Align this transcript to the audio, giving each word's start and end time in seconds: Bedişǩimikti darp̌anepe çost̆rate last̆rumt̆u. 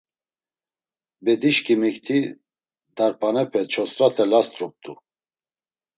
Bedişǩimikti 1.23 2.17
darp̌anepe 2.95 3.61
çost̆rate 3.71 4.25
last̆rumt̆u. 4.31 4.93